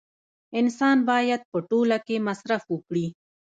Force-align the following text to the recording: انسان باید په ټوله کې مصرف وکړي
انسان 0.59 0.97
باید 1.09 1.41
په 1.51 1.57
ټوله 1.69 1.97
کې 2.05 2.23
مصرف 2.27 2.63
وکړي 2.73 3.07